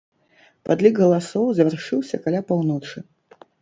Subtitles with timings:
[0.69, 3.09] Падлік галасоў завяршыўся каля паўночы.